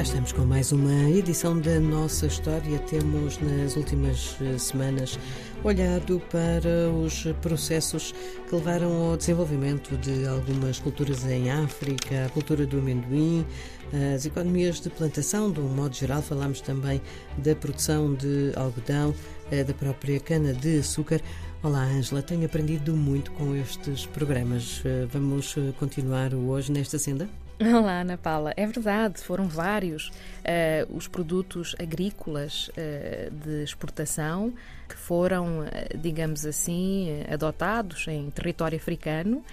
[0.00, 2.78] Cá estamos com mais uma edição da nossa história.
[2.78, 5.18] Temos nas últimas eh, semanas
[5.62, 8.14] olhado para os processos
[8.48, 13.44] que levaram ao desenvolvimento de algumas culturas em África, a cultura do amendoim,
[14.16, 16.22] as economias de plantação, de um modo geral.
[16.22, 16.98] Falámos também
[17.36, 19.14] da produção de algodão,
[19.50, 21.20] eh, da própria cana de açúcar.
[21.62, 24.80] Olá, Ângela, tenho aprendido muito com estes programas.
[24.82, 27.28] Eh, vamos continuar hoje nesta senda?
[27.76, 28.54] Olá, Ana Paula.
[28.56, 34.54] É verdade, foram vários uh, os produtos agrícolas uh, de exportação
[34.88, 39.44] que foram, uh, digamos assim, adotados em território africano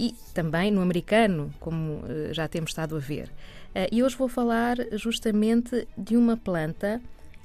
[0.00, 3.30] e também no americano, como já temos estado a ver.
[3.92, 7.00] e hoje vou falar justamente de uma planta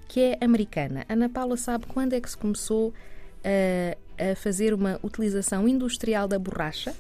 [0.08, 1.05] que é americana.
[1.08, 2.96] Ana Paula sabe quando é que se começou
[3.44, 6.96] a fazer uma utilização industrial da borracha?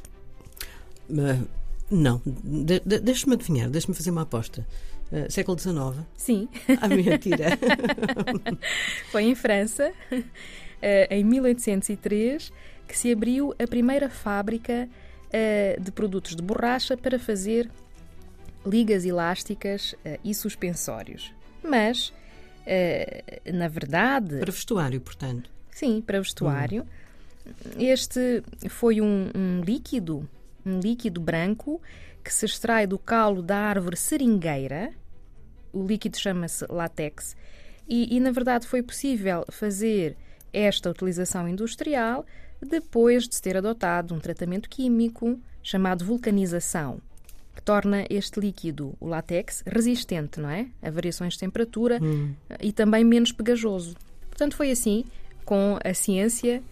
[1.89, 4.65] Não, de, de, deixa-me adivinhar, deixa-me fazer uma aposta.
[5.11, 6.03] Uh, século XIX?
[6.17, 6.49] Sim.
[6.81, 7.57] Ah, mentira.
[9.11, 10.15] Foi em França, uh,
[11.11, 12.51] em 1803,
[12.87, 17.69] que se abriu a primeira fábrica uh, de produtos de borracha para fazer
[18.65, 21.31] ligas elásticas e suspensórios.
[21.63, 22.11] Mas,
[23.53, 24.39] na verdade.
[24.39, 25.51] Para vestuário, portanto.
[25.69, 26.81] Sim, para vestuário.
[27.45, 27.49] Hum.
[27.77, 30.27] Este foi um, um líquido
[30.65, 31.81] um líquido branco
[32.23, 34.91] que se extrai do calo da árvore seringueira.
[35.71, 37.35] O líquido chama-se látex.
[37.87, 40.17] E, e, na verdade, foi possível fazer
[40.51, 42.25] esta utilização industrial
[42.61, 46.99] depois de se ter adotado um tratamento químico chamado vulcanização,
[47.55, 50.67] que torna este líquido, o látex, resistente, não é?
[50.81, 52.33] A variações de temperatura hum.
[52.61, 53.95] e também menos pegajoso.
[54.29, 55.05] Portanto, foi assim,
[55.43, 56.63] com a ciência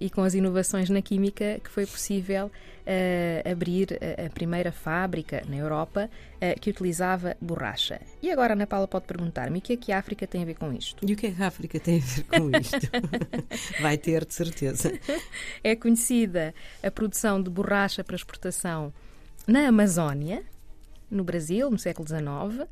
[0.00, 5.42] e com as inovações na química que foi possível uh, abrir a, a, primeira fábrica
[5.46, 6.08] na Europa
[6.60, 8.00] que utilizava borracha.
[8.22, 10.44] E agora a Ana Paula pode perguntar-me o que é que a África tem a
[10.44, 11.04] ver com isto?
[11.04, 12.78] E o que é que a África tem a ver com isto?
[13.82, 14.92] Vai ter, de certeza.
[15.64, 18.92] É conhecida a produção de borracha para exportação
[19.48, 20.44] na Amazónia,
[21.10, 22.68] no Brasil, no século XIX,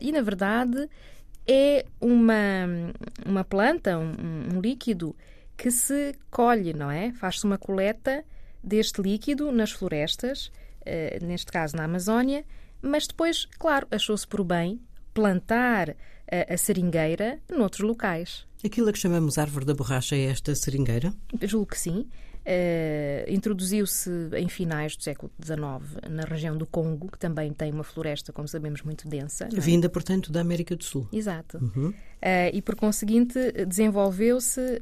[0.00, 0.88] e na verdade
[1.46, 2.66] é uma,
[3.24, 5.14] uma planta, um, um líquido
[5.56, 7.12] que se colhe, não é?
[7.12, 8.24] Faz-se uma coleta
[8.62, 10.46] deste líquido nas florestas,
[10.80, 12.44] uh, neste caso na Amazónia,
[12.80, 14.80] mas depois, claro, achou-se por bem
[15.12, 15.94] plantar uh,
[16.52, 18.46] a seringueira noutros locais.
[18.64, 21.12] Aquilo a que chamamos árvore da borracha é esta seringueira?
[21.42, 22.08] Julgo que sim.
[22.46, 25.62] Uh, Introduziu-se em finais do século XIX
[26.10, 29.46] na região do Congo, que também tem uma floresta, como sabemos, muito densa.
[29.46, 29.60] É?
[29.60, 31.08] Vinda, portanto, da América do Sul.
[31.10, 31.56] Exato.
[31.56, 31.88] Uhum.
[31.88, 31.94] Uh,
[32.52, 34.78] e, por conseguinte, desenvolveu-se uh,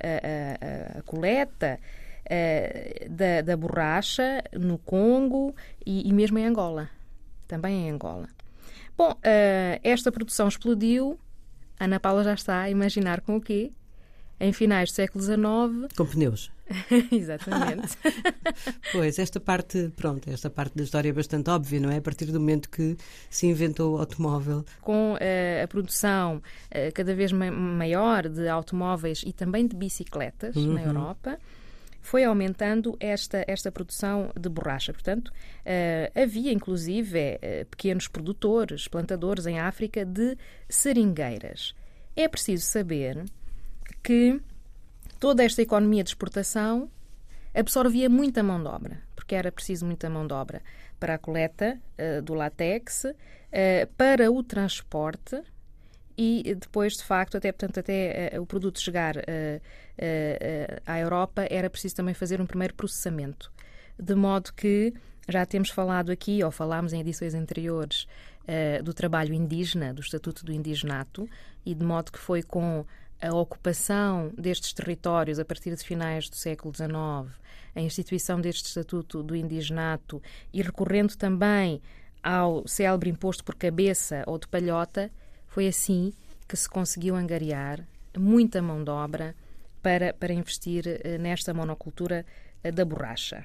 [0.00, 1.78] a, a, a, coleta
[3.10, 5.54] da, da, borracha no Congo
[5.84, 6.88] e, e, mesmo em Angola.
[7.46, 8.30] Também em Angola.
[8.96, 9.14] Bom,
[9.82, 11.18] esta produção explodiu.
[11.78, 13.72] Ana Paula já está a imaginar com o quê?
[14.40, 15.94] Em finais do século XIX.
[15.96, 16.50] Com pneus.
[17.12, 17.96] Exatamente.
[18.92, 21.98] pois, esta parte, pronto, esta parte da história é bastante óbvia, não é?
[21.98, 22.96] A partir do momento que
[23.28, 24.64] se inventou o automóvel.
[24.80, 25.18] Com uh,
[25.62, 30.74] a produção uh, cada vez ma maior de automóveis e também de bicicletas uhum.
[30.74, 31.38] na Europa,
[32.00, 34.92] foi aumentando esta, esta produção de borracha.
[34.92, 37.38] Portanto, uh, havia inclusive
[37.70, 40.36] pequenos produtores, plantadores em África de
[40.68, 41.74] seringueiras.
[42.16, 43.24] É preciso saber
[44.04, 44.40] que
[45.18, 46.90] toda esta economia de exportação
[47.54, 50.60] absorvia muita mão de obra, porque era preciso muita mão de obra
[51.00, 53.14] para a coleta uh, do látex, uh,
[53.96, 55.42] para o transporte
[56.16, 59.16] e depois, de facto, até, portanto, até uh, o produto chegar
[60.86, 63.50] à Europa, era preciso também fazer um primeiro processamento.
[63.98, 64.92] De modo que
[65.28, 68.06] já temos falado aqui, ou falámos em edições anteriores,
[68.82, 71.26] do trabalho indígena, do Estatuto do Indigenato,
[71.64, 72.84] e de modo que foi com
[73.20, 77.34] a ocupação destes territórios a partir de finais do século XIX,
[77.74, 80.22] a instituição deste Estatuto do Indigenato
[80.52, 81.80] e recorrendo também
[82.22, 85.10] ao célebre imposto por cabeça ou de palhota,
[85.46, 86.12] foi assim
[86.48, 87.86] que se conseguiu angariar
[88.16, 89.34] muita mão de obra
[89.82, 92.24] para, para investir eh, nesta monocultura
[92.62, 93.44] eh, da borracha.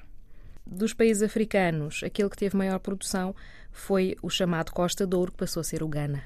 [0.66, 3.34] Dos países africanos, aquele que teve maior produção
[3.70, 6.22] foi o chamado Costa de Ouro, que passou a ser o Ghana.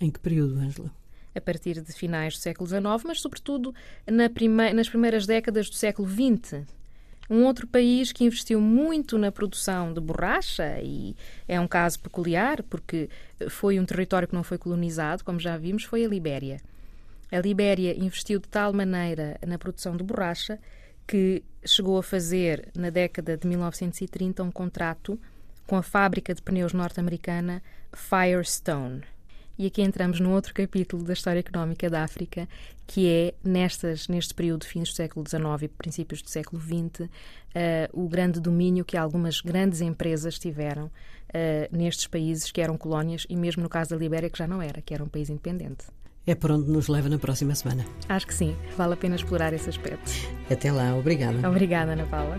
[0.00, 0.90] Em que período, Ângela?
[1.34, 3.74] A partir de finais do século XIX, mas sobretudo
[4.06, 6.64] na prime nas primeiras décadas do século XX.
[7.28, 11.14] Um outro país que investiu muito na produção de borracha, e
[11.46, 13.08] é um caso peculiar, porque
[13.48, 16.60] foi um território que não foi colonizado, como já vimos, foi a Libéria.
[17.30, 20.58] A Libéria investiu de tal maneira na produção de borracha
[21.06, 25.16] que chegou a fazer, na década de 1930, um contrato
[25.68, 27.62] com a fábrica de pneus norte-americana
[27.92, 29.02] Firestone.
[29.60, 32.48] E aqui entramos num outro capítulo da história económica da África,
[32.86, 37.08] que é nestas, neste período, fins do século XIX e princípios do século XX, uh,
[37.92, 40.90] o grande domínio que algumas grandes empresas tiveram uh,
[41.70, 44.80] nestes países que eram colónias e mesmo no caso da Libéria, que já não era,
[44.80, 45.84] que era um país independente.
[46.26, 47.84] É por onde nos leva na próxima semana.
[48.08, 50.10] Acho que sim, vale a pena explorar esse aspecto.
[50.50, 51.46] Até lá, obrigada.
[51.46, 52.38] Obrigada, Ana Paula.